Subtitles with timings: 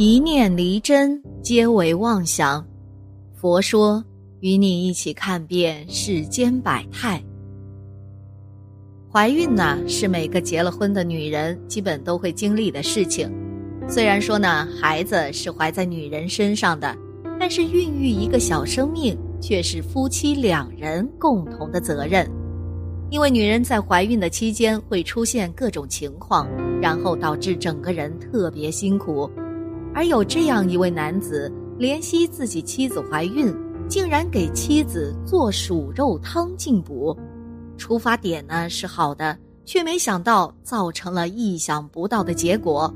[0.00, 2.64] 一念离真，皆为妄想。
[3.34, 4.04] 佛说，
[4.38, 7.20] 与你一起看遍世间百态。
[9.12, 13.28] 怀孕呢，是每个结了婚的女人基本都会经历的事情。
[13.88, 16.96] 虽然说呢，孩子是怀在女人身上的，
[17.40, 22.24] 但是孕育一个小生命却是夫妻两人共同的责任。
[23.10, 26.48] 因为女人在怀孕的期间会出现各种情况，
[26.80, 29.28] 然后导致整个人特别辛苦。
[29.98, 33.52] 而有这样一位男子，怜惜自己妻子怀孕，
[33.88, 37.18] 竟然给妻子做鼠肉汤进补。
[37.76, 42.94] 出发点呢是好的，却没想到造成了意想不到的结果。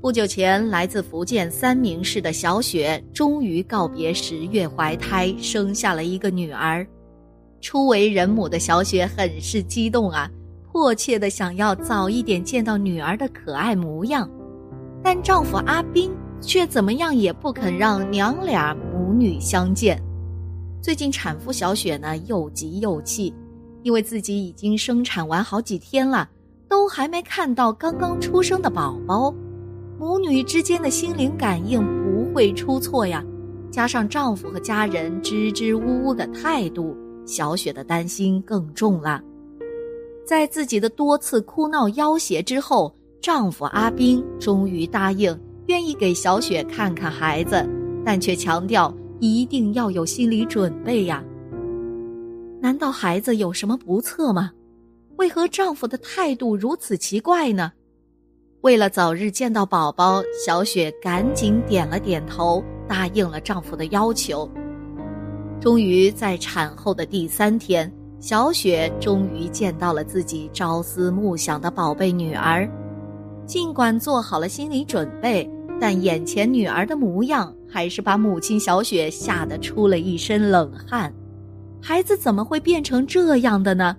[0.00, 6.84] 不久前，来自福建三明市的小雪终于告别十月怀胎，生下了一个女儿。
[7.60, 10.28] 初为人母的小雪很是激动啊，
[10.72, 14.28] 迫切的想要早一点见到女儿的可爱模样。
[15.02, 20.00] 但丈夫阿斌却怎么样也不肯让娘俩母女相见。
[20.82, 23.34] 最近产妇小雪呢又急又气，
[23.82, 26.28] 因为自己已经生产完好几天了，
[26.68, 29.34] 都还没看到刚刚出生的宝宝。
[29.98, 33.24] 母女之间的心灵感应不会出错呀，
[33.70, 39.22] 加上丈夫和家人支支吾吾的态度，小雪的担心更重了。
[40.26, 42.94] 在自己的多次哭闹要挟之后。
[43.20, 47.68] 丈夫阿斌终于答应，愿意给小雪看看孩子，
[48.04, 51.22] 但却强调一定要有心理准备呀。
[52.60, 54.50] 难道孩子有什么不测吗？
[55.16, 57.72] 为何丈夫的态度如此奇怪呢？
[58.62, 64.50] 为了早日见到宝宝，小雪赶紧点了点头，答应了丈夫的要求。
[65.60, 72.66] 终于在产后的第三天，小雪终于见到了自己朝思暮想的宝贝女儿。
[73.50, 81.12] 尽管做好了心理准备，但眼前女儿的模样还是把母亲小雪吓得出了一身冷汗。
[81.82, 83.96] 孩子怎么会变成这样的呢？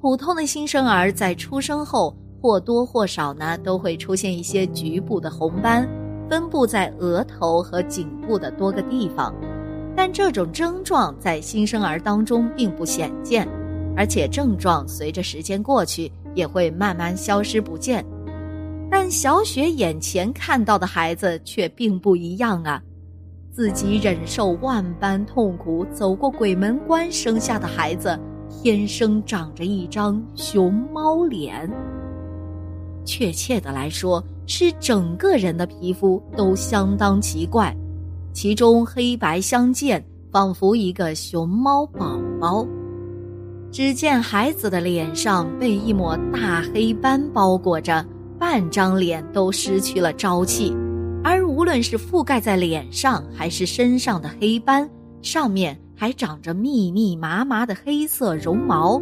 [0.00, 5.88] 普通的新生儿在出生后或多或少呢都会出现一些局部的红斑，
[6.28, 9.32] 分布在额头和颈部的多个地方，
[9.94, 13.46] 但这种症状在新生儿当中并不鲜见，
[13.96, 18.04] 而且症状随着时间过去也会慢慢消失不见。
[18.96, 22.80] 但小雪眼前看到的孩子却并不一样啊！
[23.50, 28.16] 自己忍受万般痛苦，走过鬼门关生下的孩子，
[28.48, 31.68] 天生长着一张熊猫脸。
[33.04, 37.76] 确切的来说，是整个人的皮肤都相当奇怪，
[38.32, 42.64] 其中黑白相间，仿佛一个熊猫宝宝。
[43.72, 48.06] 只见孩子的脸上被一抹大黑斑包裹着。
[48.46, 50.70] 半张脸都失去了朝气，
[51.24, 54.88] 而无论是覆盖在脸上还是身上的黑斑，
[55.22, 59.00] 上面还长着密密麻麻的黑色绒毛。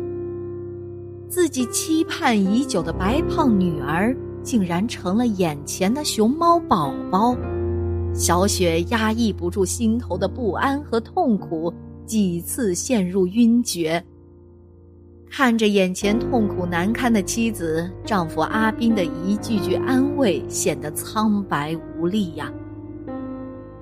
[1.28, 7.36] 自己期盼已久的白胖女儿，竟然成了眼前的熊猫宝宝。
[8.14, 11.74] 小雪压抑不住心头的不安和痛苦，
[12.06, 14.02] 几次陷入晕厥。
[15.34, 22.52] 看着眼前痛苦难堪的妻子，丈夫阿斌的一句句安慰显得苍白无力呀。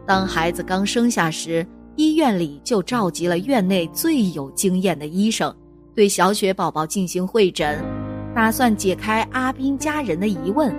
[0.06, 1.66] 当孩子刚生下时，
[1.96, 5.52] 医院里就召集了院内最有经验的医生，
[5.92, 7.84] 对小雪宝宝进行会诊，
[8.32, 10.72] 打算解开阿斌家人的疑问。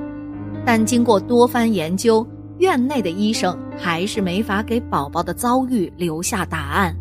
[0.65, 2.25] 但经过多番研究，
[2.59, 6.95] 院内的医生还是没法给宝宝的遭遇留下答案，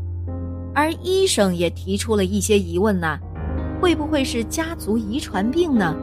[0.74, 3.16] 而医生也提出了一些疑问呢。
[3.80, 5.96] 会不会是家族遗传病呢？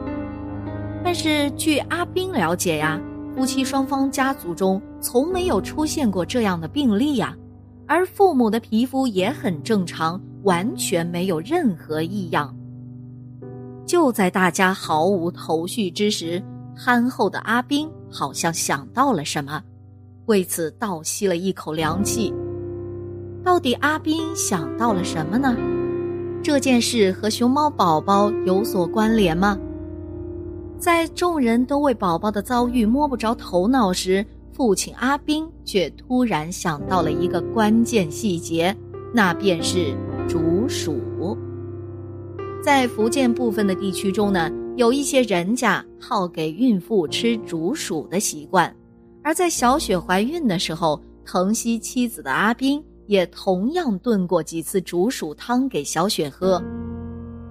[1.04, 3.00] 但是据阿斌了解呀，
[3.36, 7.36] 夫妻双方家族中从没有出现过这样的病例呀，
[7.86, 12.54] 而父母的皮肤也很正常，完全没有任何异样。
[13.86, 16.42] 就在大家毫无头绪之时，
[16.76, 19.62] 憨厚的阿斌好像想到了什么，
[20.26, 22.34] 为此倒吸了一口凉气。
[23.44, 25.56] 到底阿斌想到了什么呢？
[26.42, 29.58] 这件事和熊猫宝宝有所关联吗？
[30.78, 38.74] 在众人都为宝宝的遭遇摸不着头脑时，父亲阿斌却突然想到了一个关键细节，
[39.12, 39.94] 那便是
[40.28, 40.96] 竹鼠。
[42.62, 48.74] 在福建部分的地区中呢，有一些人家好给孕妇吃竹鼠的习惯，
[49.22, 52.82] 而在小雪怀孕的时候，疼惜妻子的阿斌。
[53.08, 56.62] 也同样炖过几次竹鼠汤给小雪喝。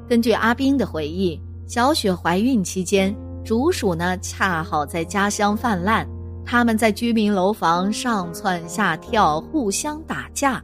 [0.08, 3.14] 根据阿斌的回忆，小雪怀孕期间，
[3.44, 6.08] 竹鼠呢恰好在家乡泛滥，
[6.46, 10.64] 他们在居民楼房上蹿下跳，互相打架。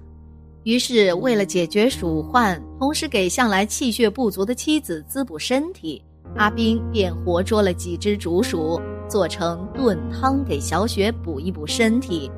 [0.64, 6.02] 于是，为了解决鼠患，同时给向来气血不足的妻子滋补身体，
[6.38, 8.80] 阿斌便活捉了几只竹鼠，
[9.10, 12.32] 做成炖汤给小雪补一补身体。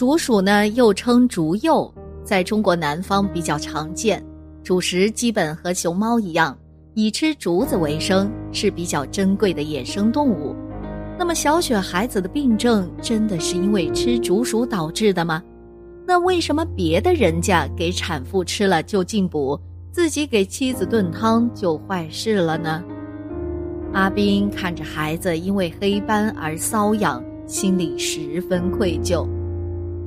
[0.00, 1.92] 竹鼠呢，又称竹柚，
[2.24, 4.24] 在中国南方比较常见，
[4.64, 6.56] 主食基本和熊猫一样，
[6.94, 10.56] 以吃竹子为生，是比较珍贵的野生动物。
[11.18, 15.42] 那么，小雪孩子的病症真的是因为吃竹鼠导致的吗？
[16.06, 19.60] 那为什么别的人家给产妇吃了就进补，
[19.92, 22.82] 自己给妻子炖汤就坏事了呢？
[23.92, 29.28] 阿斌看着孩子因为黑斑而瘙痒，心里十分愧疚。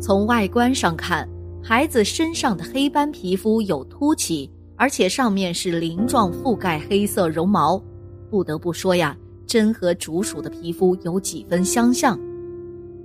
[0.04, 1.26] 从外观上看，
[1.64, 7.82] 孩子身上的黑斑皮肤有凸起，而且上面是鳞状覆盖黑色绒毛。
[8.30, 9.16] 不得不说呀，
[9.48, 12.20] 真和竹鼠的皮肤有几分相像。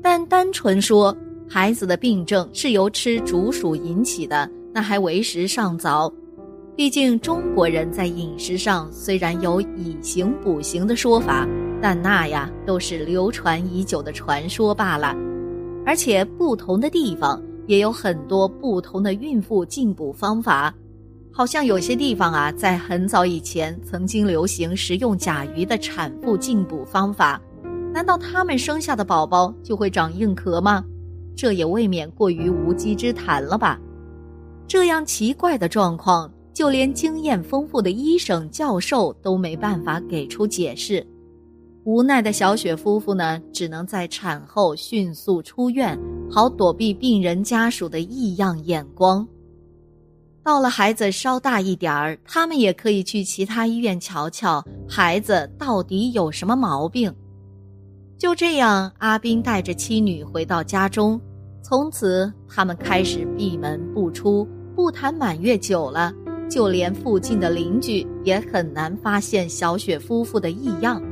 [0.03, 1.17] 但单纯说，
[1.49, 6.13] 孩子的病症是由吃竹鼠引起的，那还为时尚早。
[6.75, 11.47] 毕竟中国人在饮食上虽然有以形补形的说法，
[11.81, 15.15] 但那呀都是流传已久的传说罢了。
[15.89, 20.75] 而且不同的地方也有很多不同的孕妇进补方法，
[21.33, 27.41] 好像有些地方啊，在很早以前曾经流行食用甲鱼的产妇进补方法，
[27.91, 30.85] 难道他们生下的宝宝就会长硬壳吗？
[31.35, 33.81] 这也未免过于无稽之谈了吧！
[34.67, 41.07] 这样奇怪的状况，就连经验丰富的医生、教授都没办法给出解释。
[41.89, 45.99] 无奈的小雪夫妇呢，只能在产后迅速出院，
[46.31, 49.27] 好躲避病人家属的异样眼光。
[50.45, 57.11] 到了孩子稍大一点儿，他们也可以去其他医院瞧瞧孩子到底有什么毛病。
[58.19, 61.19] 就这样，阿斌带着妻女回到家中。
[61.63, 64.47] 从此，他们开始闭门不出，
[64.77, 66.13] 不谈满月酒了。
[66.51, 71.03] 就连附近的邻居也很难发现小雪夫妇的异样。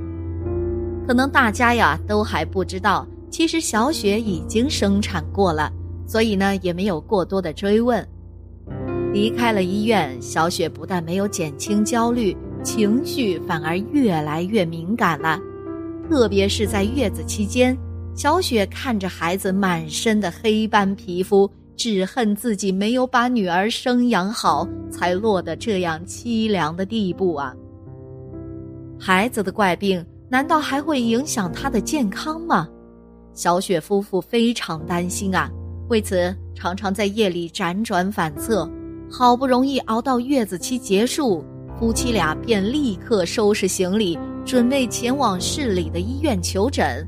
[1.06, 5.72] 可能大家呀都还不知道，其实小雪已经生产过了，
[6.06, 8.06] 所以呢也没有过多的追问。
[9.12, 15.38] 离开了医院，小雪不但没有减轻焦虑，情绪反而越来越敏感了，
[16.10, 17.76] 特别是在月子期间。
[18.14, 27.54] 小雪看着孩子满身的黑斑皮肤，只恨自己没有把女儿生养好，才落得这样凄凉的地步啊！
[28.98, 32.68] 孩子的怪病难道还会影响他的健康吗？
[33.32, 35.50] 小雪夫妇非常担心啊，
[35.88, 38.68] 为此常常在夜里辗转反侧。
[39.08, 41.44] 好不容易熬到月子期结束，
[41.78, 47.06] 夫妻俩便立刻收拾行李，准备前往市里的医院求诊。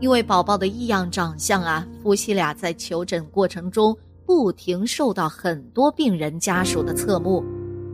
[0.00, 3.94] 因为宝宝的异样长相啊，夫妻俩在求诊过程中
[4.24, 7.44] 不停受到很多病人家属的侧目，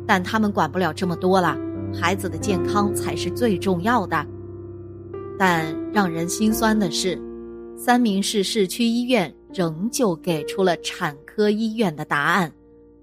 [0.07, 1.57] 但他们管不了这么多了，
[1.95, 4.27] 孩子的健康才是最重要的。
[5.39, 7.21] 但让人心酸的是，
[7.77, 12.53] 三明市市区医院仍旧给出了产科医院的答案：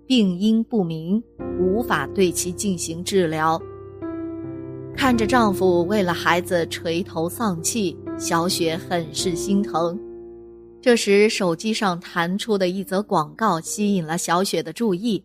[0.05, 1.23] 病因不明，
[1.59, 3.61] 无法对其进行治疗。
[4.95, 7.97] 看着丈夫为了孩子垂头丧气。
[8.17, 9.99] 小雪很是心疼，
[10.81, 15.21] 这时手机上弹出的一则广告吸引了小雪的注意。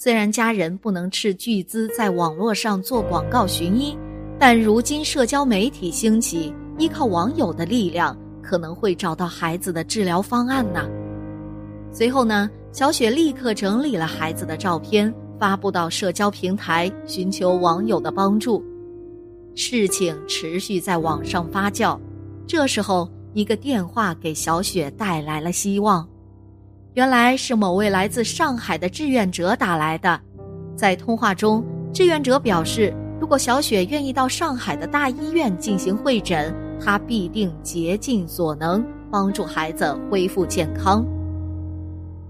[0.00, 3.98] 虽然家人不能斥巨资在网络上做广告寻医，
[4.38, 10.88] 但如今社交媒体兴起，依靠网友的力量，可能会找到孩子的治疗方案呢。
[11.90, 18.62] 随后呢，小雪立刻整理了孩子的照片，发布到社交平台，寻求网友的帮助。
[19.56, 21.98] 事情持续在网上发酵。
[22.46, 26.08] 这时候，一个电话给小雪带来了希望。
[26.98, 30.20] 原来是某位来自上海的志愿者打来的。
[30.74, 36.52] 在通话中，志愿者表示，如果小雪愿意到上海的大医院进行会诊，
[36.84, 41.06] 他必定竭尽所能帮助孩子恢复健康。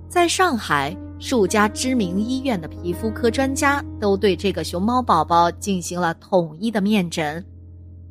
[0.07, 7.43] 在上海，数家知名医院的皮肤科专家都对这个熊猫宝宝进行了统一的面诊。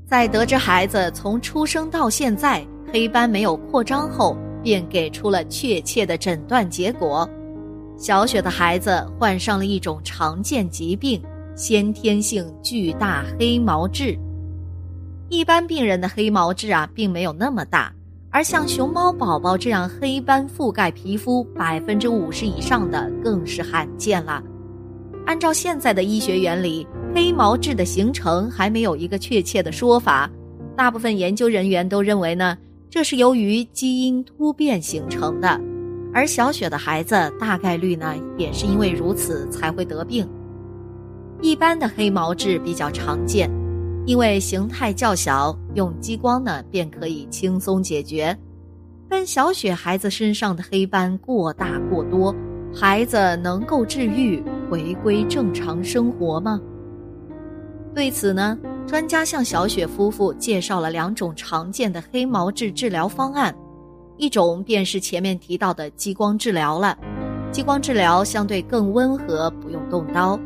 [0.07, 4.35] 在得知孩子从出生到现在黑斑没有扩张后，
[4.67, 7.25] 便给出了确切的诊断结果：
[7.95, 11.23] 小雪的孩子患上了一种常见疾病——
[11.55, 14.19] 先天性巨大黑毛痣。
[15.29, 17.93] 一般病人的黑毛痣啊，并没有那么大，
[18.29, 24.43] 而像熊猫宝宝这样黑斑覆盖皮肤百分之五十以上的，更是罕见了。
[25.25, 26.85] 按照现在的医学原理。
[27.15, 30.29] 黑毛痣的形成还没有一个确切的说法，
[30.75, 32.55] 大部分研究人员都认为呢，
[32.89, 35.59] 这是由于基因突变形成的，
[36.13, 40.27] 而小雪的孩子大概率呢，也是因为如此才会得病。
[41.41, 43.51] 一般的黑毛痣比较常见，
[44.05, 48.35] 因为形态较小，用激光呢便可以轻松解决。
[49.09, 52.33] 但小雪孩子身上的黑斑过大过多，
[52.73, 54.41] 孩子能够治愈，
[54.71, 56.59] 回归正常生活吗？
[57.93, 63.53] 对此呢，专家向小雪夫妇介绍了两种常见的黑毛质治疗方案，
[64.15, 66.97] 一种便是前面提到的激光治疗了。
[67.51, 70.39] 激光治疗相对更温和，不用动刀。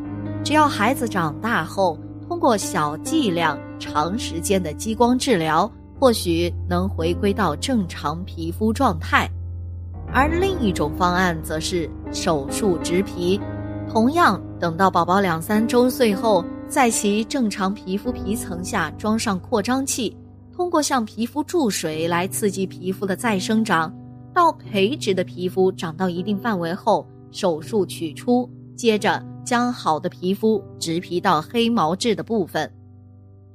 [0.43, 1.95] 只要孩子长大后，
[2.27, 9.29] 通过小剂量、长时间的激光治疗，或许能回归到正常皮肤状态。
[10.11, 13.39] 而另一种方案则是手术植皮，
[13.87, 20.15] 同样等到宝宝两三周岁后，在其正常皮肤皮层下装上扩张器，
[20.55, 23.93] 通过向皮肤注水来刺激皮肤的再生长，
[24.33, 29.21] 到培植的皮肤长到一定范围后，手术取出，接着。
[29.43, 32.71] 将好的皮肤植皮到黑毛质的部分，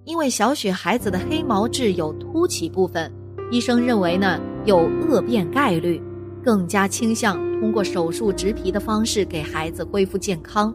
[0.05, 3.11] 因为小雪孩子的黑毛质有凸起部分，
[3.53, 6.03] 医生认为呢有恶变概率，
[6.45, 10.75] 更加倾向通过手术植皮的方式给孩子恢复健康。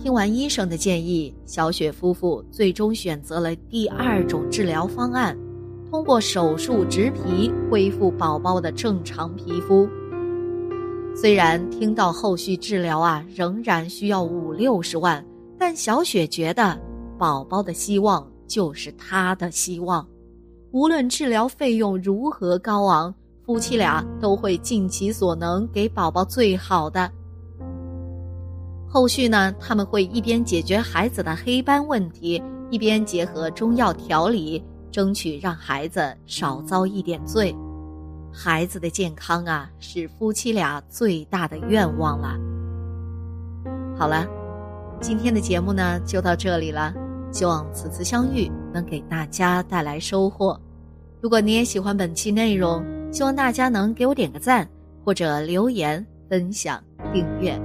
[0.00, 5.36] 听完医生的建议，小雪夫妇最终选择了第二种治疗方案，
[5.90, 9.88] 通过手术植皮恢复宝宝的正常皮肤。
[11.16, 15.22] 虽然听到后续治疗啊仍然需要五六十万，
[15.58, 16.80] 但小雪觉得
[17.18, 20.06] 宝宝的希望就是她的希望，
[20.70, 23.12] 无论治疗费用如何高昂，
[23.44, 27.10] 夫妻俩都会尽其所能给宝宝最好的。
[28.90, 37.54] 后续呢，他们会一边解决孩子的黑斑问题，一边结合中药调理，争取让孩子少遭一点罪。
[38.32, 42.38] 孩子的健康啊，是夫妻俩最大的愿望了。
[43.94, 44.26] 好了，
[45.00, 46.94] 今天的节目呢就到这里了，
[47.30, 50.58] 希望此次相遇能给大家带来收获。
[51.20, 54.66] 如果你也喜欢本期内容，希望大家能给我点个赞，
[55.04, 57.60] 或者留言、分享、订阅。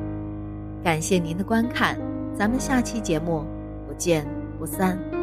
[0.84, 1.98] 感谢您的观看，
[2.38, 3.46] 咱们下期节目
[3.88, 4.28] 不见
[4.60, 5.23] 不散。